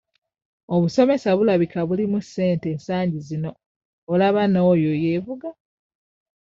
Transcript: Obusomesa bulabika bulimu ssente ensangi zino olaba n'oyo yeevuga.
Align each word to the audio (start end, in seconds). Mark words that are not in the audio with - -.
Obusomesa 0.75 1.29
bulabika 1.37 1.79
bulimu 1.87 2.17
ssente 2.25 2.67
ensangi 2.73 3.19
zino 3.27 3.51
olaba 4.11 4.41
n'oyo 4.47 4.91
yeevuga. 5.03 5.49